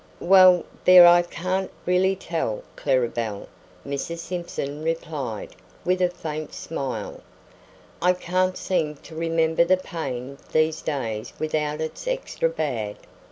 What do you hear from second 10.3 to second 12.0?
these days without